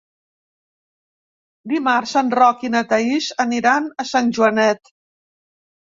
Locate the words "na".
2.77-2.83